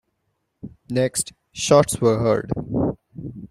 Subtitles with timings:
[0.89, 2.51] Next, shots were heard.